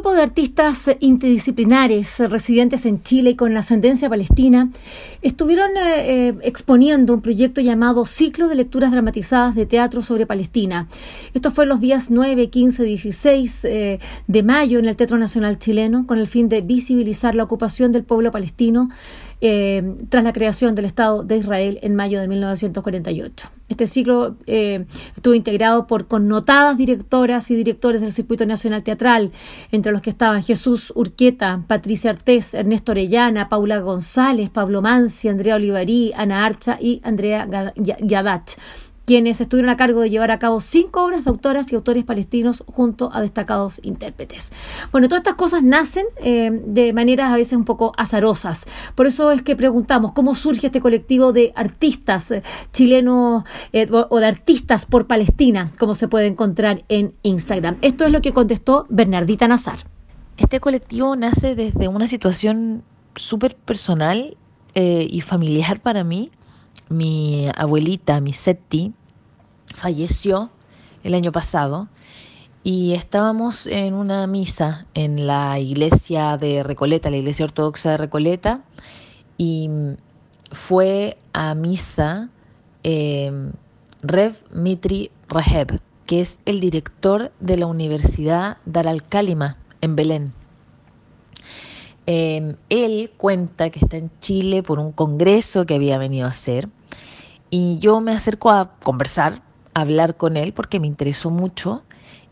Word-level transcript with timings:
grupo 0.00 0.14
de 0.14 0.22
artistas 0.22 0.90
interdisciplinares 1.00 2.20
residentes 2.30 2.86
en 2.86 3.02
Chile 3.02 3.36
con 3.36 3.54
ascendencia 3.54 4.08
palestina 4.08 4.70
estuvieron 5.20 5.68
eh, 5.76 6.28
eh, 6.28 6.34
exponiendo 6.40 7.12
un 7.12 7.20
proyecto 7.20 7.60
llamado 7.60 8.06
Ciclo 8.06 8.48
de 8.48 8.54
Lecturas 8.54 8.92
Dramatizadas 8.92 9.54
de 9.54 9.66
Teatro 9.66 10.00
sobre 10.00 10.24
Palestina. 10.24 10.88
Esto 11.34 11.50
fue 11.50 11.66
los 11.66 11.82
días 11.82 12.10
9, 12.10 12.48
15, 12.48 12.82
16 12.82 13.62
de 13.62 14.42
mayo 14.42 14.78
en 14.78 14.88
el 14.88 14.96
Teatro 14.96 15.18
Nacional 15.18 15.58
Chileno 15.58 16.06
con 16.06 16.18
el 16.18 16.28
fin 16.28 16.48
de 16.48 16.62
visibilizar 16.62 17.34
la 17.34 17.42
ocupación 17.42 17.92
del 17.92 18.04
pueblo 18.04 18.30
palestino 18.30 18.88
eh, 19.42 19.96
tras 20.08 20.24
la 20.24 20.32
creación 20.32 20.74
del 20.74 20.86
Estado 20.86 21.24
de 21.24 21.36
Israel 21.36 21.78
en 21.82 21.94
mayo 21.94 22.22
de 22.22 22.28
1948. 22.28 23.59
Este 23.70 23.86
ciclo 23.86 24.36
eh, 24.46 24.84
estuvo 25.14 25.32
integrado 25.32 25.86
por 25.86 26.08
connotadas 26.08 26.76
directoras 26.76 27.50
y 27.52 27.54
directores 27.54 28.00
del 28.00 28.12
circuito 28.12 28.44
nacional 28.44 28.82
teatral, 28.82 29.30
entre 29.70 29.92
los 29.92 30.02
que 30.02 30.10
estaban 30.10 30.42
Jesús 30.42 30.92
Urqueta, 30.96 31.62
Patricia 31.68 32.10
Artés, 32.10 32.52
Ernesto 32.52 32.90
Orellana, 32.90 33.48
Paula 33.48 33.78
González, 33.78 34.50
Pablo 34.50 34.82
Mansi, 34.82 35.28
Andrea 35.28 35.54
Olivarí, 35.54 36.12
Ana 36.16 36.44
Archa 36.44 36.78
y 36.80 37.00
Andrea 37.04 37.72
Yadach 37.76 38.56
quienes 39.10 39.40
estuvieron 39.40 39.70
a 39.70 39.76
cargo 39.76 40.02
de 40.02 40.08
llevar 40.08 40.30
a 40.30 40.38
cabo 40.38 40.60
cinco 40.60 41.04
obras 41.04 41.24
de 41.24 41.30
autoras 41.30 41.72
y 41.72 41.74
autores 41.74 42.04
palestinos 42.04 42.62
junto 42.68 43.10
a 43.12 43.20
destacados 43.20 43.80
intérpretes. 43.82 44.52
Bueno, 44.92 45.08
todas 45.08 45.22
estas 45.22 45.34
cosas 45.34 45.64
nacen 45.64 46.06
eh, 46.22 46.48
de 46.52 46.92
maneras 46.92 47.32
a 47.32 47.34
veces 47.34 47.54
un 47.54 47.64
poco 47.64 47.92
azarosas. 47.96 48.66
Por 48.94 49.08
eso 49.08 49.32
es 49.32 49.42
que 49.42 49.56
preguntamos 49.56 50.12
cómo 50.12 50.36
surge 50.36 50.68
este 50.68 50.80
colectivo 50.80 51.32
de 51.32 51.52
artistas 51.56 52.30
eh, 52.30 52.44
chilenos 52.72 53.42
eh, 53.72 53.88
o 53.90 54.20
de 54.20 54.26
artistas 54.26 54.86
por 54.86 55.08
Palestina, 55.08 55.72
como 55.80 55.96
se 55.96 56.06
puede 56.06 56.28
encontrar 56.28 56.84
en 56.88 57.12
Instagram. 57.24 57.78
Esto 57.82 58.04
es 58.04 58.12
lo 58.12 58.20
que 58.20 58.30
contestó 58.30 58.86
Bernardita 58.90 59.48
Nazar. 59.48 59.80
Este 60.36 60.60
colectivo 60.60 61.16
nace 61.16 61.56
desde 61.56 61.88
una 61.88 62.06
situación 62.06 62.84
súper 63.16 63.56
personal 63.56 64.36
y 64.72 65.20
familiar 65.22 65.80
para 65.80 66.04
mí. 66.04 66.30
Mi 66.88 67.48
abuelita, 67.56 68.20
mi 68.20 68.32
Seti, 68.32 68.94
falleció 69.74 70.50
el 71.02 71.14
año 71.14 71.32
pasado 71.32 71.88
y 72.62 72.92
estábamos 72.94 73.66
en 73.66 73.94
una 73.94 74.26
misa 74.26 74.86
en 74.94 75.26
la 75.26 75.58
iglesia 75.58 76.36
de 76.36 76.62
Recoleta, 76.62 77.10
la 77.10 77.16
iglesia 77.16 77.46
ortodoxa 77.46 77.92
de 77.92 77.96
Recoleta, 77.96 78.60
y 79.38 79.70
fue 80.52 81.16
a 81.32 81.54
misa 81.54 82.28
em, 82.82 83.52
Rev 84.02 84.34
Mitri 84.52 85.10
Raheb, 85.28 85.80
que 86.04 86.20
es 86.20 86.38
el 86.44 86.60
director 86.60 87.32
de 87.40 87.56
la 87.56 87.66
Universidad 87.66 88.58
Dar 88.66 88.88
al-Kálima 88.88 89.56
en 89.80 89.96
Belén. 89.96 90.32
Em, 92.06 92.56
él 92.68 93.10
cuenta 93.16 93.70
que 93.70 93.78
está 93.78 93.96
en 93.96 94.10
Chile 94.20 94.62
por 94.62 94.80
un 94.80 94.92
congreso 94.92 95.64
que 95.64 95.76
había 95.76 95.96
venido 95.96 96.26
a 96.26 96.30
hacer 96.30 96.68
y 97.50 97.78
yo 97.78 98.00
me 98.00 98.12
acerco 98.12 98.50
a 98.50 98.72
conversar 98.82 99.42
hablar 99.74 100.16
con 100.16 100.36
él 100.36 100.52
porque 100.52 100.80
me 100.80 100.86
interesó 100.86 101.30
mucho 101.30 101.82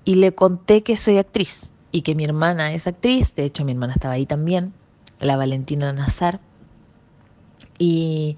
y 0.05 0.17
le 0.17 0.35
conté 0.35 0.83
que 0.83 0.97
soy 0.97 1.19
actriz 1.19 1.71
y 1.93 2.03
que 2.03 2.15
mi 2.15 2.25
hermana 2.25 2.73
es 2.73 2.87
actriz, 2.87 3.35
de 3.35 3.45
hecho 3.45 3.65
mi 3.65 3.73
hermana 3.73 3.95
estaba 3.95 4.15
ahí 4.15 4.27
también, 4.27 4.73
la 5.21 5.37
Valentina 5.37 5.93
Nazar, 5.93 6.41
y, 7.79 8.37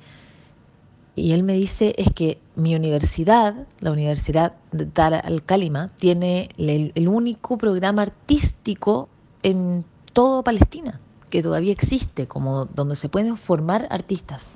y 1.17 1.33
él 1.33 1.43
me 1.43 1.55
dice 1.55 1.95
es 1.99 2.13
que 2.13 2.39
mi 2.55 2.75
universidad, 2.75 3.67
la 3.81 3.91
Universidad 3.91 4.55
de 4.73 4.87
Dar 4.87 5.15
al-Kálima, 5.15 5.91
tiene 5.99 6.51
el, 6.59 7.09
único 7.09 7.57
programa 7.59 8.03
artístico 8.03 9.09
en 9.43 9.85
toda 10.13 10.43
Palestina, 10.43 11.01
que 11.31 11.43
todavía 11.43 11.73
existe, 11.73 12.27
como 12.27 12.67
donde 12.67 12.97
se 12.97 13.09
pueden 13.09 13.37
formar 13.37 13.87
artistas. 13.91 14.53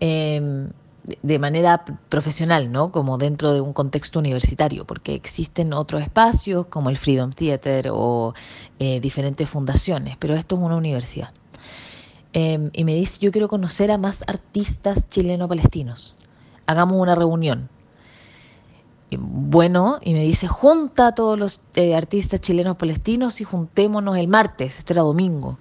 Em, 0.00 0.70
de 1.22 1.38
manera 1.38 1.84
profesional, 2.08 2.72
¿no? 2.72 2.90
Como 2.90 3.18
dentro 3.18 3.52
de 3.52 3.60
un 3.60 3.72
contexto 3.72 4.18
universitario, 4.18 4.86
porque 4.86 5.14
existen 5.14 5.72
otros 5.72 6.02
espacios 6.02 6.66
como 6.66 6.90
el 6.90 6.96
Freedom 6.96 7.32
Theater 7.32 7.88
o 7.92 8.34
eh, 8.78 9.00
diferentes 9.00 9.48
fundaciones, 9.48 10.16
pero 10.18 10.34
esto 10.34 10.54
es 10.54 10.62
una 10.62 10.76
universidad. 10.76 11.30
Em, 12.32 12.70
y 12.72 12.84
me 12.84 12.94
dice, 12.94 13.18
yo 13.20 13.30
quiero 13.30 13.48
conocer 13.48 13.90
a 13.90 13.98
más 13.98 14.24
artistas 14.26 15.08
chileno-palestinos. 15.08 16.14
Hagamos 16.66 17.00
una 17.00 17.14
reunión. 17.14 17.68
bueno, 19.16 19.98
y 20.02 20.12
me 20.14 20.24
dice, 20.24 20.48
junta 20.48 21.08
a 21.08 21.14
todos 21.14 21.38
los 21.38 21.60
eh, 21.76 21.94
artistas 21.94 22.40
chilenos-palestinos 22.40 23.40
y 23.40 23.44
juntémonos 23.44 24.16
el 24.16 24.26
martes, 24.26 24.78
esto 24.78 24.92
era 24.94 25.02
domingo. 25.02 25.58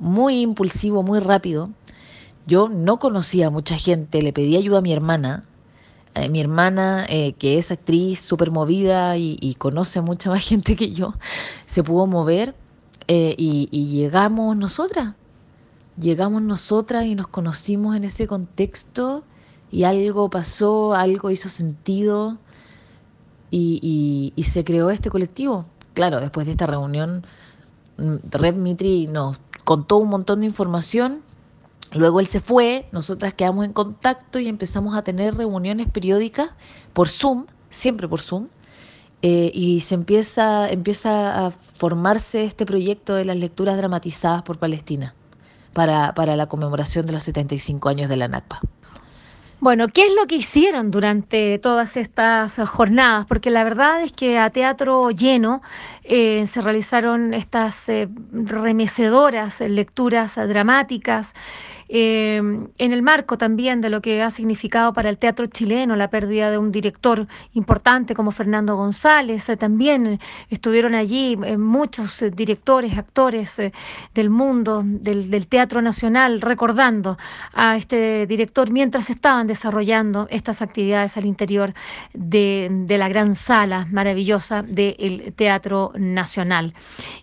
Muy 0.00 0.40
impulsivo, 0.40 1.04
muy 1.04 1.20
rápido. 1.20 1.70
Yo 2.46 2.68
no 2.68 2.98
conocía 2.98 3.48
a 3.48 3.50
mucha 3.50 3.76
gente, 3.76 4.22
le 4.22 4.32
pedí 4.32 4.56
ayuda 4.56 4.78
a 4.78 4.82
mi 4.82 4.92
hermana. 4.92 5.44
Eh, 6.14 6.28
mi 6.28 6.40
hermana, 6.40 7.06
eh, 7.08 7.34
que 7.34 7.58
es 7.58 7.70
actriz 7.70 8.20
súper 8.20 8.50
movida 8.50 9.16
y, 9.16 9.54
conoce 9.58 10.00
mucha 10.00 10.30
más 10.30 10.44
gente 10.48 10.76
que 10.76 10.92
yo, 10.92 11.14
se 11.66 11.82
pudo 11.82 12.06
mover 12.06 12.54
eh, 13.06 13.34
y, 13.36 13.68
y 13.70 13.88
llegamos 13.88 14.56
nosotras. 14.56 15.14
Llegamos 16.00 16.42
nosotras 16.42 17.04
y 17.06 17.14
nos 17.14 17.28
conocimos 17.28 17.96
en 17.96 18.04
ese 18.04 18.26
contexto 18.26 19.24
y 19.70 19.84
algo 19.84 20.30
pasó, 20.30 20.94
algo 20.94 21.30
hizo 21.30 21.48
sentido 21.48 22.38
y, 23.50 24.32
y, 24.36 24.42
se 24.44 24.64
creó 24.64 24.90
este 24.90 25.10
colectivo. 25.10 25.66
Claro, 25.94 26.20
después 26.20 26.46
de 26.46 26.52
esta 26.52 26.66
reunión, 26.66 27.26
mm, 27.98 28.16
Red 28.30 28.56
Mitri 28.56 29.06
nos 29.06 29.38
contó 29.64 29.96
un 29.98 30.08
montón 30.08 30.40
de 30.40 30.46
información 30.46 31.22
Luego 31.92 32.20
él 32.20 32.26
se 32.26 32.40
fue, 32.40 32.86
nosotras 32.92 33.34
quedamos 33.34 33.64
en 33.64 33.72
contacto 33.72 34.38
y 34.38 34.48
empezamos 34.48 34.96
a 34.96 35.02
tener 35.02 35.34
reuniones 35.34 35.88
periódicas 35.90 36.50
por 36.92 37.08
Zoom, 37.08 37.46
siempre 37.70 38.06
por 38.08 38.20
Zoom, 38.20 38.48
eh, 39.22 39.50
y 39.54 39.80
se 39.80 39.94
empieza, 39.94 40.68
empieza 40.68 41.46
a 41.46 41.50
formarse 41.50 42.44
este 42.44 42.66
proyecto 42.66 43.14
de 43.14 43.24
las 43.24 43.36
lecturas 43.36 43.76
dramatizadas 43.76 44.42
por 44.42 44.58
Palestina 44.58 45.14
para, 45.72 46.14
para 46.14 46.36
la 46.36 46.46
conmemoración 46.46 47.06
de 47.06 47.14
los 47.14 47.24
75 47.24 47.88
años 47.88 48.08
de 48.08 48.16
la 48.16 48.28
NACPA. 48.28 48.60
Bueno, 49.60 49.88
¿qué 49.88 50.06
es 50.06 50.14
lo 50.14 50.28
que 50.28 50.36
hicieron 50.36 50.92
durante 50.92 51.58
todas 51.58 51.96
estas 51.96 52.60
jornadas? 52.68 53.26
Porque 53.26 53.50
la 53.50 53.64
verdad 53.64 54.02
es 54.02 54.12
que 54.12 54.38
a 54.38 54.50
teatro 54.50 55.10
lleno 55.10 55.62
eh, 56.04 56.46
se 56.46 56.60
realizaron 56.60 57.34
estas 57.34 57.88
eh, 57.88 58.08
remecedoras 58.32 59.60
lecturas 59.60 60.36
dramáticas 60.36 61.34
eh, 61.88 62.36
en 62.36 62.92
el 62.92 63.02
marco 63.02 63.38
también 63.38 63.80
de 63.80 63.90
lo 63.90 64.00
que 64.00 64.22
ha 64.22 64.30
significado 64.30 64.92
para 64.92 65.08
el 65.08 65.18
teatro 65.18 65.46
chileno 65.46 65.96
la 65.96 66.08
pérdida 66.08 66.50
de 66.50 66.58
un 66.58 66.72
director 66.72 67.26
importante 67.54 68.14
como 68.14 68.30
Fernando 68.30 68.76
González. 68.76 69.46
también 69.58 70.20
estuvieron 70.50 70.94
allí 70.94 71.36
muchos 71.36 72.24
directores, 72.34 72.96
actores 72.96 73.60
del 74.14 74.30
mundo, 74.30 74.82
del, 74.84 75.46
teatro 75.46 75.82
nacional, 75.82 76.40
recordando 76.40 77.18
a 77.52 77.76
este 77.76 78.26
director 78.26 78.70
mientras 78.70 79.10
estaban 79.10 79.46
desarrollando 79.46 80.26
estas 80.30 80.62
actividades 80.62 81.16
al 81.16 81.24
interior 81.24 81.74
de, 82.12 82.84
la 82.88 83.08
gran 83.08 83.36
sala 83.36 83.86
maravillosa 83.90 84.62
del 84.62 85.32
Teatro 85.36 85.92
Nacional. 85.96 86.74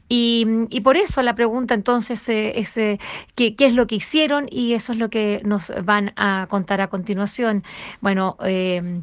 Y, 0.08 0.46
por 0.84 0.98
eso 0.98 1.24
la 1.24 1.34
pregunta 1.34 1.74
entonces 1.74 2.30
eh, 2.30 2.60
es 2.60 2.78
eh, 2.78 3.00
¿qué, 3.34 3.56
es 3.58 3.74
lo 3.74 3.88
que 3.88 3.96
hicieron 3.96 4.48
y 4.56 4.74
eso 4.74 4.94
es 4.94 5.00
lo 5.00 5.10
que 5.10 5.42
nos 5.44 5.72
van 5.84 6.14
a 6.16 6.48
contar 6.50 6.80
a 6.82 6.88
continuación. 6.88 7.64
Bueno, 8.02 8.38
eh, 8.44 9.02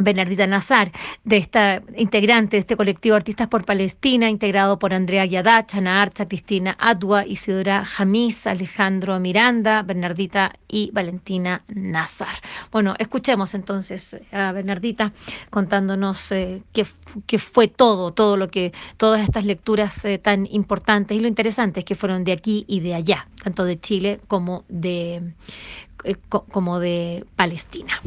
Bernardita 0.00 0.46
Nazar, 0.46 0.92
de 1.24 1.38
esta 1.38 1.82
integrante 1.96 2.56
de 2.56 2.60
este 2.60 2.76
colectivo 2.76 3.16
Artistas 3.16 3.48
por 3.48 3.64
Palestina, 3.64 4.30
integrado 4.30 4.78
por 4.78 4.94
Andrea 4.94 5.26
Yadach, 5.26 5.74
Ana 5.74 6.00
Archa, 6.00 6.28
Cristina 6.28 6.76
Adua, 6.78 7.26
Isidora 7.26 7.84
Jamis, 7.84 8.46
Alejandro 8.46 9.18
Miranda, 9.18 9.82
Bernardita 9.82 10.52
y 10.68 10.92
Valentina 10.92 11.64
Nazar. 11.66 12.36
Bueno, 12.70 12.94
escuchemos 12.96 13.54
entonces 13.54 14.16
a 14.30 14.52
Bernardita 14.52 15.12
contándonos 15.50 16.30
eh, 16.30 16.62
qué, 16.72 17.38
fue 17.38 17.66
todo, 17.66 18.12
todo 18.12 18.36
lo 18.36 18.46
que, 18.46 18.72
todas 18.98 19.20
estas 19.22 19.44
lecturas 19.44 20.04
eh, 20.04 20.18
tan 20.18 20.46
importantes 20.46 21.16
y 21.16 21.20
lo 21.20 21.26
interesante 21.26 21.80
es 21.80 21.84
que 21.84 21.96
fueron 21.96 22.22
de 22.22 22.30
aquí 22.30 22.64
y 22.68 22.78
de 22.80 22.94
allá, 22.94 23.26
tanto 23.42 23.64
de 23.64 23.80
Chile 23.80 24.20
como 24.28 24.64
de, 24.68 25.34
eh, 26.04 26.14
como 26.28 26.78
de 26.78 27.26
Palestina. 27.34 28.00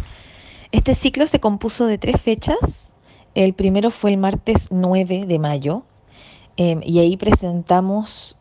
Este 0.72 0.96
ciclo 0.96 1.28
se 1.28 1.42
compuso 1.42 1.86
de 1.86 1.98
tres 1.98 2.22
fechas. 2.22 2.94
El 3.36 3.54
primero 3.54 3.92
fue 3.92 4.12
el 4.12 4.18
martes 4.18 4.70
9 4.72 5.26
de 5.26 5.38
mayo 5.38 5.84
em, 6.56 6.80
y 6.82 7.00
ahí 7.00 7.18
presentamos 7.18 8.38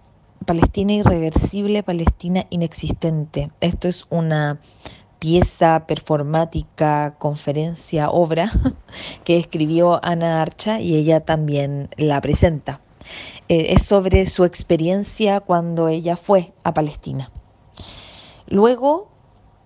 Palestina 0.47 0.93
Irreversible, 0.93 1.82
Palestina 1.82 2.47
Inexistente. 2.50 3.50
Esto 3.61 3.88
es 3.88 4.06
una 4.11 4.61
pieza 5.19 5.87
performática, 5.88 7.17
conferencia, 7.19 8.11
obra 8.11 8.53
que 9.25 9.37
escribió 9.37 9.99
Ana 10.05 10.41
Archa 10.41 10.81
y 10.81 10.94
ella 10.94 11.21
también 11.21 11.88
la 11.97 12.21
presenta. 12.21 12.81
Eh, 13.49 13.73
es 13.73 13.83
sobre 13.83 14.25
su 14.26 14.44
experiencia 14.44 15.41
cuando 15.41 15.88
ella 15.88 16.17
fue 16.17 16.53
a 16.62 16.75
Palestina. 16.75 17.33
Luego, 18.47 19.11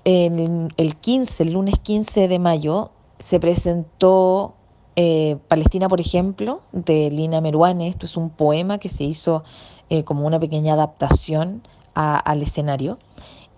el, 0.04 0.72
el 0.76 0.96
15, 0.96 1.42
el 1.42 1.52
lunes 1.52 1.78
15 1.82 2.28
de 2.28 2.38
mayo, 2.38 2.90
se 3.18 3.40
presentó 3.40 4.54
eh, 4.96 5.38
Palestina, 5.48 5.88
por 5.88 6.00
ejemplo, 6.00 6.62
de 6.72 7.10
Lina 7.10 7.40
Meruane. 7.40 7.88
Esto 7.88 8.06
es 8.06 8.16
un 8.16 8.30
poema 8.30 8.78
que 8.78 8.88
se 8.88 9.04
hizo 9.04 9.44
eh, 9.90 10.04
como 10.04 10.26
una 10.26 10.38
pequeña 10.38 10.74
adaptación 10.74 11.66
al 11.94 12.42
escenario. 12.42 12.98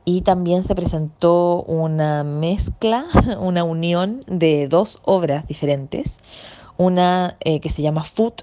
Y 0.05 0.21
también 0.21 0.63
se 0.63 0.75
presentó 0.75 1.63
una 1.63 2.23
mezcla, 2.23 3.07
una 3.41 3.65
unión 3.65 4.23
de 4.27 4.69
dos 4.69 5.01
obras 5.05 5.47
diferentes. 5.47 6.21
Una 6.77 7.37
eh, 7.41 7.61
que 7.61 7.71
se 7.71 7.83
llama 7.83 8.05
Foot, 8.05 8.43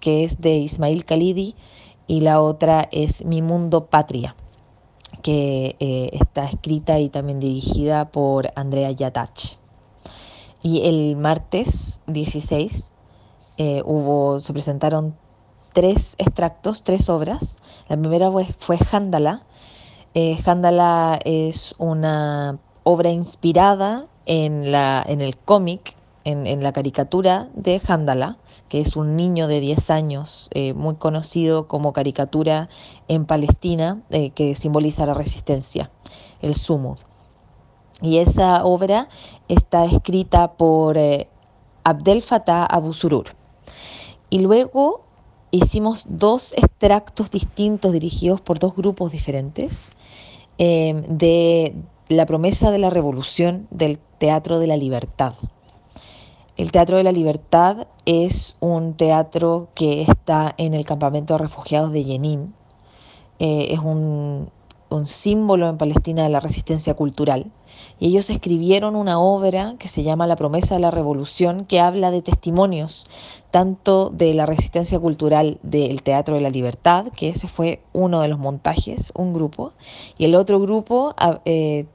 que 0.00 0.24
es 0.24 0.40
de 0.40 0.56
Ismail 0.56 1.04
Khalidi, 1.04 1.54
y 2.06 2.20
la 2.20 2.40
otra 2.40 2.88
es 2.92 3.24
Mi 3.24 3.42
Mundo 3.42 3.86
Patria, 3.86 4.34
que 5.22 5.76
está 6.12 6.46
escrita 6.46 6.98
y 6.98 7.08
también 7.08 7.40
dirigida 7.40 8.10
por 8.10 8.50
Andrea 8.56 8.90
Yatach. 8.90 9.56
Y 10.62 10.88
el 10.88 11.16
martes 11.16 12.00
16 12.06 12.92
eh, 13.56 13.82
hubo, 13.84 14.40
se 14.40 14.52
presentaron 14.52 15.14
tres 15.74 16.16
extractos, 16.18 16.82
tres 16.82 17.08
obras. 17.08 17.58
La 17.88 17.96
primera 17.96 18.30
fue, 18.30 18.46
fue 18.58 18.78
Jándala. 18.78 19.42
Eh, 20.14 20.38
es 21.24 21.74
una 21.78 22.58
obra 22.82 23.10
inspirada 23.10 24.06
en, 24.26 24.72
la, 24.72 25.04
en 25.06 25.20
el 25.20 25.36
cómic, 25.36 25.94
en, 26.24 26.62
la 26.62 26.72
caricatura 26.72 27.48
de 27.54 27.80
Jándala, 27.80 28.38
que 28.68 28.80
es 28.80 28.96
un 28.96 29.16
niño 29.16 29.46
de 29.46 29.60
10 29.60 29.90
años 29.90 30.48
eh, 30.52 30.72
muy 30.72 30.96
conocido 30.96 31.68
como 31.68 31.92
caricatura 31.92 32.68
en 33.08 33.26
Palestina, 33.26 34.02
eh, 34.10 34.30
que 34.30 34.54
simboliza 34.54 35.06
la 35.06 35.14
resistencia, 35.14 35.90
el 36.40 36.54
Sumud. 36.54 36.98
Y 38.00 38.18
esa 38.18 38.64
obra 38.64 39.08
está 39.48 39.84
escrita 39.84 40.52
por 40.52 40.98
eh, 40.98 41.28
Abdel 41.84 42.22
Fattah 42.22 42.64
Abu 42.64 42.92
Surur. 42.92 43.36
Y 44.30 44.40
luego 44.40 45.04
hicimos 45.50 46.06
dos 46.08 46.52
extractos 46.56 47.30
distintos 47.30 47.92
dirigidos 47.92 48.40
por 48.40 48.58
dos 48.58 48.74
grupos 48.74 49.12
diferentes 49.12 49.90
em, 50.58 50.96
de 51.02 51.74
La 52.08 52.26
promesa 52.26 52.70
de 52.70 52.78
la 52.78 52.90
revolución 52.90 53.68
del 53.70 53.98
Teatro 54.18 54.58
de 54.58 54.66
la 54.66 54.76
Libertad. 54.76 55.34
El 56.56 56.70
Teatro 56.70 56.96
de 56.96 57.02
la 57.02 57.10
Libertad 57.10 57.88
es 58.04 58.54
un 58.60 58.94
teatro 58.94 59.70
que 59.74 60.02
está 60.02 60.54
en 60.56 60.72
el 60.72 60.84
campamento 60.84 61.34
de 61.34 61.38
refugiados 61.38 61.90
de 61.90 62.04
Jenin. 62.04 62.54
Eh, 63.40 63.68
es 63.70 63.80
un, 63.80 64.50
un 64.88 65.06
símbolo 65.06 65.68
en 65.68 65.78
Palestina 65.78 66.22
de 66.22 66.28
la 66.28 66.38
resistencia 66.38 66.94
cultural. 66.94 67.50
Y 67.98 68.06
ellos 68.06 68.30
escribieron 68.30 68.94
una 68.94 69.18
obra 69.18 69.74
que 69.80 69.88
se 69.88 70.04
llama 70.04 70.28
La 70.28 70.36
promesa 70.36 70.76
de 70.76 70.80
la 70.80 70.92
revolución, 70.92 71.64
que 71.64 71.80
habla 71.80 72.12
de 72.12 72.22
testimonios, 72.22 73.08
tanto 73.50 74.10
de 74.10 74.32
la 74.32 74.46
resistencia 74.46 75.00
cultural 75.00 75.58
del 75.64 76.04
Teatro 76.04 76.36
de 76.36 76.40
la 76.40 76.50
Libertad, 76.50 77.06
que 77.16 77.30
ese 77.30 77.48
fue 77.48 77.82
uno 77.92 78.20
de 78.20 78.28
los 78.28 78.38
montajes, 78.38 79.10
un 79.16 79.34
grupo, 79.34 79.72
y 80.18 80.26
el 80.26 80.36
otro 80.36 80.60
grupo 80.60 81.14
ah, 81.16 81.40
eh, 81.44 81.86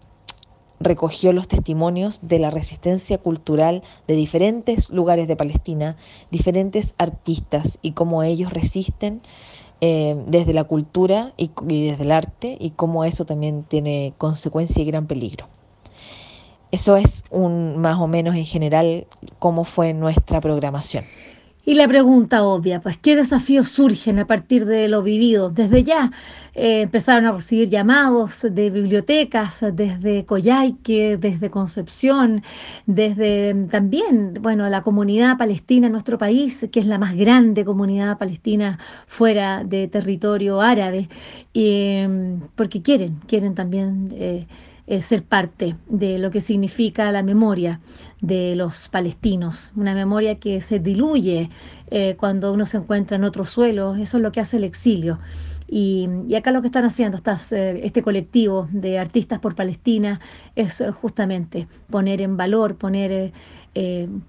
recogió 0.79 1.33
los 1.33 1.47
testimonios 1.47 2.19
de 2.21 2.39
la 2.39 2.51
resistencia 2.51 3.17
cultural 3.17 3.83
de 4.07 4.15
diferentes 4.15 4.89
lugares 4.89 5.27
de 5.27 5.35
Palestina, 5.35 5.97
diferentes 6.31 6.93
artistas 6.97 7.79
y 7.81 7.91
cómo 7.91 8.23
ellos 8.23 8.53
resisten 8.53 9.21
eh, 9.81 10.21
desde 10.27 10.53
la 10.53 10.65
cultura 10.65 11.33
y, 11.37 11.51
desde 11.61 12.03
el 12.03 12.11
arte 12.11 12.57
y 12.59 12.71
cómo 12.71 13.05
eso 13.05 13.25
también 13.25 13.63
tiene 13.63 14.13
consecuencia 14.17 14.81
y 14.81 14.85
gran 14.85 15.07
peligro. 15.07 15.47
Eso 16.71 16.97
es 16.97 17.23
un 17.31 17.77
más 17.77 17.97
o 17.99 18.07
menos 18.07 18.35
en 18.35 18.45
general 18.45 19.07
cómo 19.39 19.63
fue 19.63 19.93
nuestra 19.93 20.39
programación. 20.39 21.05
Y 21.69 21.75
la 21.75 21.87
pregunta 21.87 22.43
obvia, 22.45 22.81
pues, 22.81 22.97
¿qué 22.97 23.15
desafíos 23.15 23.69
surgen 23.69 24.17
a 24.17 24.25
partir 24.25 24.65
de 24.65 24.87
lo 24.87 25.03
vivido? 25.03 25.51
Desde 25.51 25.83
ya 25.83 26.09
eh, 26.55 26.81
empezaron 26.81 27.27
a 27.27 27.31
recibir 27.31 27.69
llamados 27.69 28.41
de 28.41 28.71
bibliotecas, 28.71 29.63
desde 29.73 30.25
Coyhaique, 30.25 31.17
desde 31.17 31.51
Concepción, 31.51 32.41
desde 32.87 33.53
también, 33.69 34.39
bueno, 34.41 34.67
la 34.67 34.81
comunidad 34.81 35.37
palestina 35.37 35.85
en 35.85 35.93
nuestro 35.93 36.17
país, 36.17 36.67
que 36.71 36.79
es 36.79 36.87
la 36.87 36.97
más 36.97 37.15
grande 37.15 37.63
comunidad 37.63 38.17
palestina 38.17 38.79
fuera 39.05 39.63
de 39.63 39.87
territorio 39.87 40.61
árabe, 40.61 41.07
porque 42.55 42.81
quieren, 42.81 43.19
quieren 43.27 43.53
también... 43.53 44.11
Eh, 44.15 44.47
eh, 44.91 45.03
ser 45.03 45.21
parte 45.21 45.75
de 45.87 46.17
lo 46.17 46.31
que 46.31 46.41
significa 46.41 47.11
la 47.11 47.21
memoria 47.21 47.79
de 48.21 48.55
los 48.55 48.89
palestinos, 48.89 49.71
una 49.75 49.93
memoria 49.93 50.39
que 50.39 50.61
se 50.61 50.79
diluye 50.79 51.51
eh, 51.91 52.15
cuando 52.17 52.51
uno 52.51 52.65
se 52.65 52.77
encuentra 52.77 53.17
en 53.17 53.23
otro 53.23 53.45
suelo, 53.45 53.93
eso 53.93 54.17
es 54.17 54.23
lo 54.23 54.31
que 54.31 54.39
hace 54.39 54.57
el 54.57 54.63
exilio. 54.63 55.19
Y, 55.67 56.33
acá 56.35 56.49
lo 56.49 56.61
que 56.61 56.69
están 56.69 56.85
haciendo 56.85 57.19
eh, 57.51 57.81
este 57.83 58.01
colectivo 58.01 58.67
de 58.71 58.97
artistas 58.97 59.37
por 59.37 59.53
Palestina 59.53 60.21
es 60.55 60.81
justamente 60.99 61.67
poner 61.91 62.19
en 62.19 62.35
valor, 62.35 62.75
poner, 62.75 63.31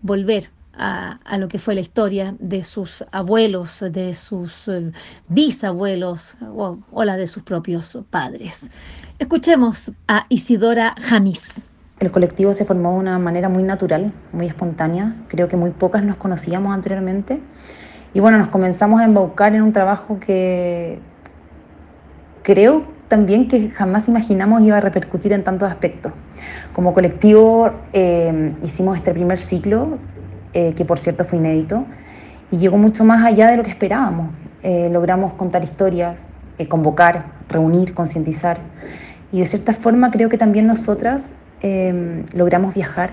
volver 0.03 0.51
a, 0.77 1.19
lo 1.39 1.49
que 1.49 1.59
fue 1.59 1.75
la 1.75 1.81
historia 1.81 2.35
de 2.39 2.65
sus 2.65 3.05
abuelos, 3.13 3.85
de 3.91 4.15
sus 4.15 4.69
eh, 4.69 4.93
bisabuelos 5.29 6.37
o, 6.41 7.05
la 7.05 7.17
de 7.17 7.27
sus 7.27 7.43
propios 7.43 7.99
padres. 8.11 8.71
Escuchemos 9.19 9.93
a 10.09 10.27
Isidora 10.29 10.95
Jamis. 11.01 11.67
El 11.99 12.11
colectivo 12.11 12.53
se 12.55 12.65
formó 12.65 12.93
de 12.93 12.99
una 13.01 13.19
manera 13.19 13.49
muy 13.49 13.63
natural, 13.63 14.13
muy 14.33 14.47
espontánea. 14.47 15.15
Creo 15.29 15.49
que 15.49 15.57
muy 15.57 15.71
pocas 15.71 16.03
nos 16.03 16.17
conocíamos 16.17 16.75
anteriormente. 16.75 17.41
Y 18.15 18.21
bueno, 18.21 18.39
nos 18.39 18.49
comenzamos 18.49 19.01
a 19.01 19.05
embaucar 19.05 19.55
en 19.55 19.63
un 19.63 19.73
trabajo 19.73 20.19
que 20.19 20.99
creo 22.43 22.85
también 23.09 23.49
que 23.49 23.71
jamás 23.71 24.09
imaginamos 24.09 24.63
iba 24.63 24.79
a 24.79 24.81
repercutir 24.81 25.33
en 25.33 25.45
tantos 25.45 25.69
aspectos. 25.69 26.13
Como 26.73 26.95
colectivo 26.95 27.71
eh, 27.93 28.55
hicimos 28.63 28.97
este 28.97 29.13
primer 29.13 29.39
ciclo 29.39 29.99
eh, 30.53 30.75
que 30.75 30.85
por 30.85 30.99
cierto 30.99 31.25
fue 31.25 31.39
inédito, 31.39 31.85
y 32.51 32.59
llegó 32.59 32.77
mucho 32.77 33.05
más 33.05 33.25
allá 33.25 33.49
de 33.49 33.57
lo 33.57 33.63
que 33.63 33.71
esperábamos. 33.71 34.31
Eh, 34.65 34.89
logramos 34.93 35.35
contar 35.35 35.63
historias, 35.63 36.27
eh, 36.59 36.67
convocar, 36.67 37.27
reunir, 37.49 37.95
concientizar, 37.95 38.59
y 39.31 39.39
de 39.39 39.47
cierta 39.47 39.73
forma 39.75 40.11
creo 40.11 40.29
que 40.29 40.39
también 40.39 40.67
nosotras 40.67 41.35
logramos 42.33 42.73
viajar, 42.73 43.11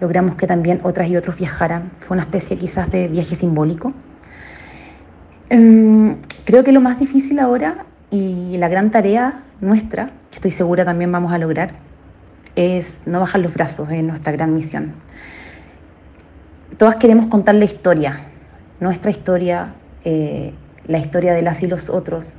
logramos 0.00 0.36
que 0.36 0.46
también 0.46 0.78
otras 0.84 1.08
y 1.08 1.16
otros 1.16 1.36
viajaran. 1.36 1.90
Fue 1.98 2.14
una 2.14 2.22
especie 2.22 2.56
quizás 2.56 2.88
de 2.88 3.08
viaje 3.08 3.34
simbólico. 3.34 3.92
Em, 5.50 6.18
creo 6.44 6.62
que 6.62 6.70
lo 6.70 6.80
más 6.80 7.00
difícil 7.00 7.40
ahora 7.40 7.84
y 8.12 8.56
la 8.58 8.68
gran 8.68 8.92
tarea 8.92 9.42
nuestra, 9.60 10.12
que 10.30 10.36
estoy 10.36 10.52
segura 10.52 10.84
también 10.84 11.10
vamos 11.10 11.32
a 11.32 11.38
lograr, 11.38 11.72
es 12.54 13.02
no 13.06 13.18
bajar 13.18 13.40
los 13.40 13.52
brazos 13.52 13.90
en 13.90 14.06
nuestra 14.06 14.30
gran 14.30 14.54
misión 14.54 14.92
todas 16.76 16.96
queremos 16.96 17.26
contar 17.26 17.54
la 17.54 17.64
historia, 17.64 18.20
nuestra 18.80 19.10
historia, 19.10 19.74
eh, 20.04 20.52
la 20.86 20.98
historia 20.98 21.32
de 21.32 21.42
las 21.42 21.62
y 21.62 21.66
los 21.66 21.88
otros, 21.88 22.34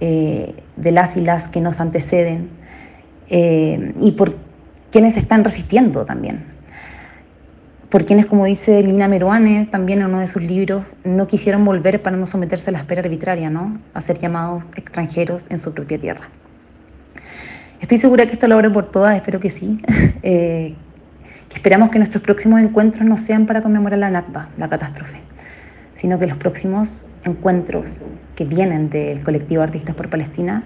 eh, 0.00 0.54
de 0.76 0.92
las 0.92 1.16
y 1.16 1.20
las 1.20 1.48
que 1.48 1.60
nos 1.60 1.80
anteceden 1.80 2.48
eh, 3.28 3.92
y 4.00 4.12
por 4.12 4.34
quienes 4.90 5.16
están 5.16 5.44
resistiendo 5.44 6.04
también. 6.04 6.44
Por 7.90 8.06
quienes, 8.06 8.26
como 8.26 8.44
dice 8.44 8.82
Lina 8.82 9.08
Meruane, 9.08 9.66
también 9.70 10.00
en 10.00 10.06
uno 10.06 10.20
de 10.20 10.28
sus 10.28 10.42
libros, 10.42 10.84
no 11.04 11.26
quisieron 11.26 11.64
volver 11.64 12.00
para 12.00 12.16
no 12.16 12.24
someterse 12.24 12.70
a 12.70 12.72
la 12.72 12.78
espera 12.78 13.02
arbitraria, 13.02 13.50
¿no? 13.50 13.78
a 13.94 14.00
ser 14.00 14.18
llamados 14.18 14.70
extranjeros 14.76 15.50
en 15.50 15.58
su 15.58 15.74
propia 15.74 15.98
tierra. 15.98 16.28
Estoy 17.80 17.98
segura 17.98 18.26
que 18.26 18.32
esto 18.32 18.46
lo 18.46 18.54
logro 18.56 18.72
por 18.72 18.90
todas, 18.90 19.16
espero 19.16 19.40
que 19.40 19.50
sí. 19.50 19.80
esperamos 21.54 21.90
que 21.90 21.98
nuestros 21.98 22.22
próximos 22.22 22.60
encuentros 22.60 23.06
no 23.06 23.16
sean 23.16 23.46
para 23.46 23.62
conmemorar 23.62 23.98
la 23.98 24.10
Nakba, 24.10 24.48
la 24.56 24.68
catástrofe, 24.68 25.18
sino 25.94 26.18
que 26.18 26.26
los 26.26 26.38
próximos 26.38 27.06
encuentros 27.24 28.00
que 28.36 28.44
vienen 28.44 28.90
del 28.90 29.22
colectivo 29.22 29.62
Artistas 29.62 29.94
por 29.94 30.08
Palestina 30.08 30.62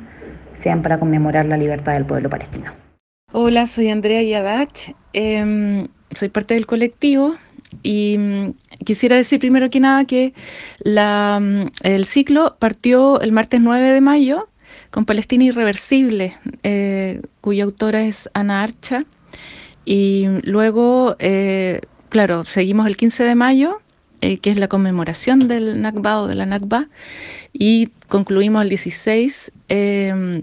sean 0.54 0.82
para 0.82 0.98
conmemorar 0.98 1.46
la 1.46 1.56
libertad 1.56 1.94
del 1.94 2.04
pueblo 2.04 2.30
palestino. 2.30 2.72
Hola, 3.32 3.66
soy 3.66 3.90
Andrea 3.90 4.22
Yadach, 4.22 4.94
em, 5.12 5.88
soy 6.14 6.28
parte 6.28 6.54
del 6.54 6.66
colectivo 6.66 7.34
y 7.82 8.16
mm, 8.16 8.54
quisiera 8.84 9.16
decir 9.16 9.40
primero 9.40 9.70
que 9.70 9.80
nada 9.80 10.04
que 10.04 10.34
mm, 10.84 11.66
el 11.82 12.06
ciclo 12.06 12.56
partió 12.60 13.20
el 13.20 13.32
martes 13.32 13.60
9 13.60 13.90
de 13.90 14.00
mayo 14.00 14.48
con 14.90 15.04
Palestina 15.04 15.44
Irreversible, 15.44 16.36
eh, 16.62 17.20
cuya 17.40 17.64
autora 17.64 18.04
es 18.04 18.30
Ana 18.34 18.62
Archa 18.62 19.04
y 19.84 20.26
luego, 20.42 21.16
eh, 21.18 21.80
claro, 22.08 22.44
seguimos 22.44 22.86
el 22.86 22.96
15 22.96 23.24
de 23.24 23.34
mayo 23.34 23.80
eh, 24.24 24.38
que 24.38 24.48
es 24.48 24.56
la 24.56 24.68
conmemoración 24.68 25.48
del 25.48 25.82
Nakba 25.82 26.22
o 26.22 26.26
de 26.26 26.34
la 26.34 26.46
Nakba, 26.46 26.88
y 27.52 27.88
concluimos 28.08 28.62
el 28.62 28.70
16, 28.70 29.52
eh, 29.68 30.42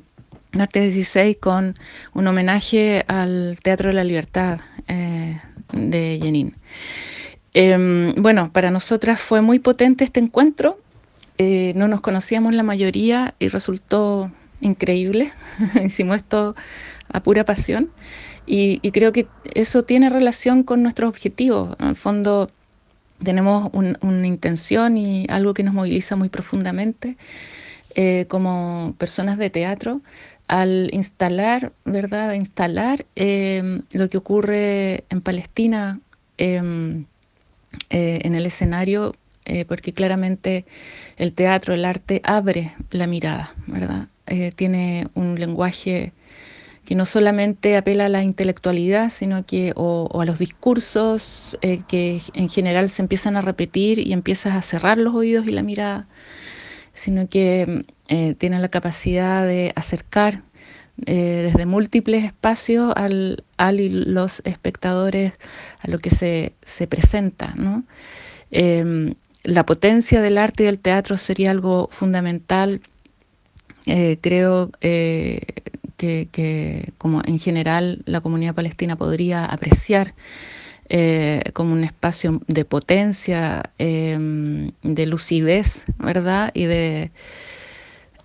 martes 0.52 0.94
16, 0.94 1.38
con 1.40 1.74
un 2.14 2.28
homenaje 2.28 3.04
al 3.08 3.58
Teatro 3.64 3.88
de 3.88 3.96
la 3.96 4.04
Libertad 4.04 4.60
eh, 4.88 5.42
de 5.74 6.20
Jenin. 6.22 6.54
Em, 7.56 8.14
bueno, 8.22 8.52
para 8.54 8.70
nosotras 8.70 9.20
fue 9.20 9.42
muy 9.42 9.58
potente 9.58 10.04
este 10.04 10.20
encuentro, 10.20 10.78
no 11.40 11.88
nos 11.88 12.02
conocíamos 12.02 12.54
la 12.54 12.62
mayoría 12.62 13.34
y 13.40 13.48
resultó 13.48 14.30
increíble, 14.60 15.32
hicimos 15.84 16.18
esto 16.18 16.56
a 17.12 17.24
pura 17.24 17.46
pasión 17.46 17.90
y, 18.54 18.92
creo 18.92 19.14
que 19.14 19.28
eso 19.54 19.84
tiene 19.84 20.10
relación 20.10 20.64
con 20.64 20.84
nuestros 20.84 21.10
objetivos, 21.10 21.76
en 21.80 21.88
el 21.88 21.96
fondo 21.96 22.52
tenemos 23.24 23.70
un, 23.74 23.98
una 24.02 24.28
intención 24.28 24.98
y 24.98 25.26
algo 25.30 25.54
que 25.54 25.64
nos 25.64 25.74
moviliza 25.74 26.18
muy 26.18 26.28
profundamente 26.28 27.16
eh, 27.96 28.26
como 28.28 28.94
personas 28.98 29.38
de 29.38 29.50
teatro 29.50 30.02
al 30.48 30.90
instalar, 30.92 31.72
¿verdad? 31.86 32.34
Instalar 32.34 33.06
eh, 33.16 33.82
lo 33.94 34.10
que 34.10 34.18
ocurre 34.18 35.06
en 35.10 35.22
Palestina 35.22 36.02
eh, 36.38 36.58
en 37.90 38.36
el 38.36 38.46
escenario, 38.46 39.16
eh, 39.46 39.64
porque 39.64 39.94
claramente 39.94 40.66
el 41.16 41.32
teatro, 41.32 41.74
el 41.74 41.86
arte 41.86 42.20
abre 42.26 42.74
la 42.90 43.08
mirada, 43.08 43.54
¿verdad? 43.68 44.08
Tiene 44.56 45.08
un 45.14 45.40
lenguaje 45.40 46.14
que 46.92 46.96
no 46.96 47.06
solamente 47.06 47.78
apela 47.78 48.08
a 48.08 48.10
la 48.10 48.22
intelectualidad, 48.22 49.10
sino 49.12 49.46
que 49.46 49.72
o, 49.78 50.10
a 50.20 50.26
los 50.26 50.38
discursos 50.38 51.58
eh, 51.62 51.84
que 51.88 52.22
en 52.34 52.50
general 52.50 52.90
se 52.90 53.02
empiezan 53.02 53.38
a 53.38 53.42
repetir 53.42 53.98
y 54.06 54.12
empiezas 54.12 54.58
a 54.58 54.62
cerrar 54.62 54.98
los 54.98 55.16
oídos 55.16 55.48
y 55.48 55.52
la 55.52 55.64
mirada, 55.64 56.10
sino 56.94 57.30
que 57.30 57.86
eh, 58.10 58.36
tiene 58.38 58.60
la 58.60 58.68
capacidad 58.68 59.48
de 59.48 59.72
acercar 59.78 60.44
eh, 61.06 61.50
desde 61.50 61.66
múltiples 61.66 62.26
espacios 62.26 62.92
al, 62.98 63.46
al, 63.56 63.80
y 63.80 63.88
los 63.88 64.42
espectadores 64.44 65.32
a 65.80 65.88
lo 65.90 65.98
que 65.98 66.10
se, 66.10 66.52
se 66.62 66.88
presenta. 66.88 67.54
¿no? 67.56 67.86
Eh, 68.52 69.16
la 69.44 69.66
potencia 69.66 70.20
del 70.20 70.38
arte 70.38 70.64
y 70.64 70.66
del 70.66 70.80
teatro 70.80 71.16
sería 71.16 71.52
algo 71.52 71.88
fundamental, 71.90 72.82
eh, 73.86 74.18
creo 74.20 74.72
que, 76.02 76.94
como 76.98 77.22
en 77.24 77.40
general 77.40 78.02
la 78.06 78.22
comunidad 78.22 78.56
palestina 78.56 78.96
podría 78.96 79.46
apreciar 79.46 80.14
eh, 80.90 81.44
como 81.54 81.74
un 81.74 81.84
espacio 81.84 82.42
de 82.48 82.66
potencia, 82.66 83.72
eh, 83.78 84.18
de 84.82 85.06
lucidez, 85.06 85.84
¿verdad? 86.00 86.52
Y 86.54 86.66
de, 86.66 87.12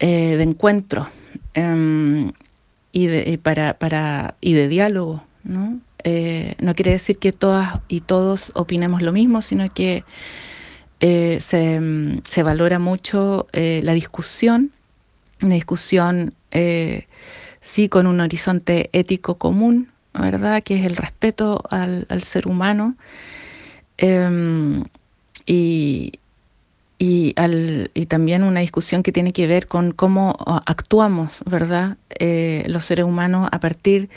eh, 0.00 0.36
de 0.36 0.42
encuentro 0.42 1.08
y, 2.92 3.06
de, 3.06 3.38
para, 3.42 3.74
para, 3.74 4.36
y 4.40 4.54
de 4.54 4.68
diálogo, 4.68 5.22
¿no? 5.44 5.80
no 6.58 6.74
quiere 6.76 6.92
decir 6.92 7.18
que 7.18 7.32
todas 7.32 7.80
y 7.88 8.00
todos 8.00 8.52
opinemos 8.54 9.02
lo 9.02 9.12
mismo, 9.12 9.42
sino 9.42 9.68
que 9.74 10.04
se, 11.00 11.40
se, 11.40 12.42
valora 12.44 12.78
mucho 12.78 13.48
la 13.52 13.92
discusión, 13.92 14.70
una 15.42 15.54
discusión 15.54 16.32
sí 17.66 17.88
con 17.88 18.06
un 18.06 18.20
horizonte 18.20 18.88
ético 18.92 19.36
común, 19.36 19.88
¿verdad? 20.14 20.62
Que 20.62 20.78
es 20.78 20.86
el 20.86 20.96
respeto 20.96 21.62
al, 21.68 22.06
al 22.08 22.22
ser 22.22 22.46
humano 22.48 22.94
eh, 23.98 24.82
y, 25.46 26.12
y, 26.98 27.34
al, 27.36 27.90
y, 27.92 28.06
también 28.06 28.44
una 28.44 28.60
discusión 28.60 29.02
que 29.02 29.12
tiene 29.12 29.32
que 29.32 29.46
ver 29.46 29.66
con 29.66 29.92
cómo 29.92 30.36
actuamos, 30.64 31.34
¿verdad? 31.44 31.96
Eh, 32.18 32.64
los 32.68 32.86
seres 32.86 33.04
humanos 33.04 33.48
a 33.52 33.60
partir 33.60 34.08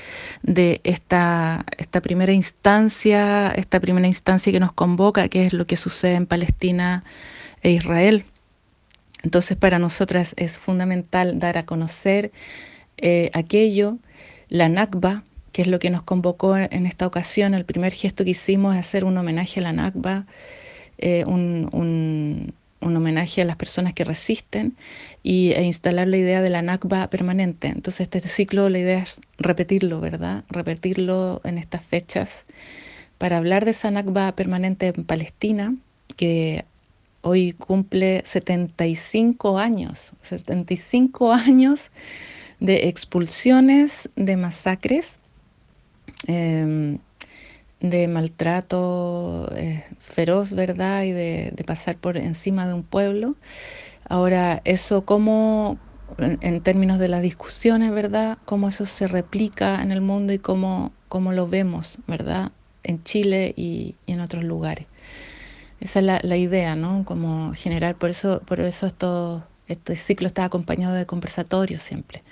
de 0.43 0.79
esta, 0.83 1.65
esta 1.77 2.01
primera 2.01 2.31
instancia, 2.31 3.49
esta 3.49 3.79
primera 3.79 4.07
instancia 4.07 4.51
que 4.51 4.59
nos 4.59 4.73
convoca, 4.73 5.27
que 5.27 5.47
es 5.47 5.53
lo 5.53 5.65
que 5.65 5.75
sucede 5.75 6.13
en 6.13 6.27
Palestina 6.27 7.03
e 7.63 7.71
Israel. 7.71 8.25
Entonces, 9.23 9.57
para 9.57 9.79
nosotras 9.79 10.33
es 10.37 10.57
fundamental 10.57 11.39
dar 11.39 11.57
a 11.57 11.65
conocer 11.65 12.31
eh, 13.01 13.31
aquello, 13.33 13.97
la 14.49 14.69
Nakba, 14.69 15.23
que 15.51 15.61
es 15.63 15.67
lo 15.67 15.79
que 15.79 15.89
nos 15.89 16.03
convocó 16.03 16.57
en 16.57 16.85
esta 16.85 17.07
ocasión. 17.07 17.53
El 17.53 17.65
primer 17.65 17.93
gesto 17.93 18.23
que 18.23 18.31
hicimos 18.31 18.75
es 18.75 18.81
hacer 18.81 19.03
un 19.03 19.17
homenaje 19.17 19.59
a 19.59 19.63
la 19.63 19.73
Nakba, 19.73 20.25
eh, 20.97 21.23
un, 21.25 21.69
un, 21.71 22.53
homenaje 22.81 23.41
a 23.41 23.45
las 23.45 23.55
personas 23.55 23.93
que 23.93 24.03
resisten 24.03 24.75
y, 25.23 25.51
e 25.51 25.63
instalar 25.63 26.07
la 26.07 26.17
idea 26.17 26.41
de 26.41 26.49
la 26.49 26.61
Nakba 26.61 27.07
permanente. 27.07 27.67
Entonces, 27.67 28.01
este 28.01 28.27
ciclo, 28.27 28.69
la 28.69 28.79
idea 28.79 28.99
es 28.99 29.21
repetirlo, 29.37 29.99
¿verdad? 30.01 30.43
Repetirlo 30.49 31.41
en 31.43 31.57
estas 31.57 31.83
fechas 31.83 32.45
para 33.17 33.37
hablar 33.37 33.65
de 33.65 33.71
esa 33.71 33.91
Nakba 33.91 34.31
permanente 34.33 34.93
en 34.95 35.03
Palestina, 35.03 35.75
que 36.15 36.65
hoy 37.21 37.53
cumple 37.53 38.23
75 38.25 39.59
años, 39.59 40.11
75 40.23 41.33
años 41.33 41.89
de 42.59 42.89
expulsiones, 42.89 44.09
de 44.15 44.37
masacres, 44.37 45.19
eh, 46.27 46.97
de 47.79 48.07
maltrato 48.07 49.49
eh, 49.55 49.85
feroz, 49.99 50.53
¿verdad? 50.53 51.03
Y 51.03 51.11
de, 51.11 51.63
pasar 51.65 51.97
por 51.97 52.17
encima 52.17 52.67
de 52.67 52.73
un 52.73 52.83
pueblo. 52.83 53.35
Ahora, 54.07 54.61
eso 54.65 55.05
cómo, 55.05 55.77
en, 56.17 56.61
términos 56.61 56.99
de 56.99 57.07
las 57.07 57.21
discusiones, 57.21 57.91
¿verdad? 57.91 58.37
Cómo 58.45 58.67
eso 58.69 58.85
se 58.85 59.07
replica 59.07 59.81
en 59.81 59.91
el 59.91 60.01
mundo 60.01 60.33
y 60.33 60.39
cómo, 60.39 60.91
cómo 61.07 61.31
lo 61.31 61.47
vemos, 61.47 61.99
¿verdad? 62.07 62.51
En 62.83 63.03
Chile 63.03 63.53
y, 63.55 63.95
en 64.07 64.19
otros 64.19 64.43
lugares. 64.43 64.87
Esa 65.79 65.99
es 65.99 66.05
la, 66.05 66.37
idea, 66.37 66.75
¿no? 66.75 67.05
Como 67.05 67.53
generar, 67.53 67.95
por 67.95 68.09
eso, 68.09 68.41
por 68.45 68.59
eso 68.59 68.87
este 69.67 69.95
ciclo 69.95 70.27
está 70.27 70.43
acompañado 70.43 70.95
de 70.95 71.05
conversatorios 71.05 71.81
siempre. 71.81 72.23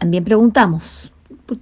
También 0.00 0.24
preguntamos, 0.24 1.12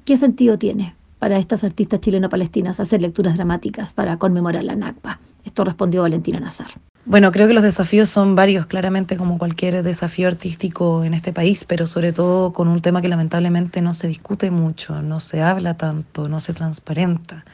¿qué 0.05 0.17
sentido 0.17 0.59
tiene 0.59 0.95
para 1.19 1.39
estas 1.39 1.65
artistas 1.65 2.01
chileno-palestinas 2.01 2.79
hacer 2.79 3.03
lecturas 3.03 3.35
dramáticas 3.35 3.93
para 3.93 4.17
conmemorar 4.17 4.63
la 4.63 4.77
Nakba? 4.77 5.19
Esto 5.45 5.65
respondió 5.65 6.03
Valentina 6.03 6.39
Nazar. 6.39 6.69
Bueno, 7.05 7.33
creo 7.33 7.49
que 7.49 7.53
los 7.53 7.65
desafíos 7.65 8.09
son 8.09 8.37
varios, 8.37 8.67
claramente 8.67 9.17
como 9.17 9.39
cualquier 9.39 9.83
desafío 9.83 10.29
artístico 10.29 11.03
en 11.03 11.15
este 11.15 11.33
país, 11.33 11.65
pero 11.65 11.89
sobre 11.89 12.13
todo 12.13 12.53
con 12.53 12.69
un 12.69 12.81
tema 12.81 13.03
que 13.03 13.09
lamentablemente 13.09 13.83
no 13.83 13.93
se 13.93 14.07
discute 14.07 14.53
mucho, 14.53 15.03
no 15.03 15.19
se 15.19 15.43
habla 15.43 15.77
tanto, 15.77 16.29
no 16.29 16.39
se 16.39 16.53
transparenta. 16.53 17.45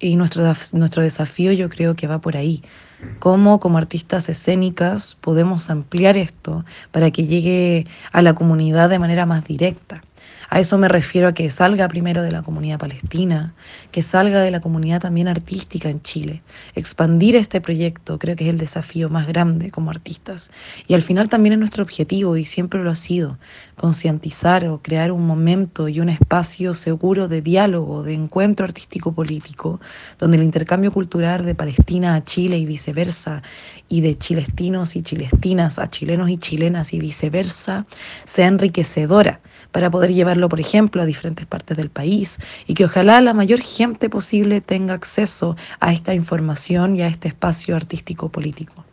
Y 0.00 0.16
nuestro, 0.16 0.44
nuestro 0.72 1.02
desafío 1.02 1.52
yo 1.52 1.68
creo 1.68 1.96
que 1.96 2.06
va 2.06 2.20
por 2.20 2.36
ahí. 2.36 2.62
Cómo 3.18 3.60
como 3.60 3.78
artistas 3.78 4.28
escénicas 4.28 5.16
podemos 5.20 5.70
ampliar 5.70 6.16
esto 6.16 6.64
para 6.90 7.10
que 7.10 7.26
llegue 7.26 7.86
a 8.12 8.22
la 8.22 8.34
comunidad 8.34 8.88
de 8.90 8.98
manera 8.98 9.26
más 9.26 9.44
directa. 9.44 10.02
A 10.50 10.60
eso 10.60 10.78
me 10.78 10.88
refiero 10.88 11.28
a 11.28 11.34
que 11.34 11.50
salga 11.50 11.88
primero 11.88 12.22
de 12.22 12.30
la 12.30 12.40
comunidad 12.40 12.78
palestina, 12.78 13.52
que 13.90 14.02
salga 14.02 14.40
de 14.40 14.50
la 14.50 14.60
comunidad 14.60 15.02
también 15.02 15.28
artística 15.28 15.90
en 15.90 16.00
Chile. 16.00 16.42
Expandir 16.74 17.36
este 17.36 17.60
proyecto 17.60 18.18
creo 18.18 18.34
que 18.34 18.44
es 18.44 18.50
el 18.50 18.56
desafío 18.56 19.10
más 19.10 19.26
grande 19.26 19.70
como 19.70 19.90
artistas. 19.90 20.50
Y 20.86 20.94
al 20.94 21.02
final 21.02 21.28
también 21.28 21.52
es 21.52 21.58
nuestro 21.58 21.84
objetivo 21.84 22.38
y 22.38 22.46
siempre 22.46 22.82
lo 22.82 22.90
ha 22.90 22.96
sido, 22.96 23.36
concientizar 23.76 24.66
o 24.68 24.80
crear 24.80 25.12
un 25.12 25.26
momento 25.26 25.86
y 25.86 26.00
un 26.00 26.08
espacio 26.08 26.72
seguro 26.72 27.28
de 27.28 27.42
diálogo, 27.42 28.02
de 28.02 28.14
encuentro 28.14 28.64
artístico-político, 28.64 29.82
donde 30.18 30.38
el 30.38 30.44
intercambio 30.44 30.92
cultural 30.92 31.44
de 31.44 31.54
Palestina 31.54 32.14
a 32.14 32.24
Chile 32.24 32.56
y 32.56 32.64
viceversa, 32.64 33.42
y 33.90 34.00
de 34.00 34.16
chilestinos 34.16 34.96
y 34.96 35.02
chilestinas 35.02 35.78
a 35.78 35.88
chilenos 35.88 36.30
y 36.30 36.38
chilenas 36.38 36.92
y 36.94 37.00
viceversa, 37.00 37.86
sea 38.24 38.46
enriquecedora 38.46 39.40
para 39.72 39.90
poder 39.90 40.12
por 40.46 40.60
ejemplo, 40.60 41.00
a 41.00 41.06
diferentes 41.06 41.46
partes 41.46 41.74
del 41.76 41.88
país 41.88 42.38
y 42.66 42.74
que 42.74 42.84
ojalá 42.84 43.22
la 43.22 43.32
mayor 43.32 43.60
gente 43.60 44.10
posible 44.10 44.60
tenga 44.60 44.92
acceso 44.92 45.56
a 45.80 45.94
esta 45.94 46.12
información 46.12 46.96
y 46.96 47.02
a 47.02 47.08
este 47.08 47.28
espacio 47.28 47.74
artístico 47.74 48.28
político. 48.28 48.87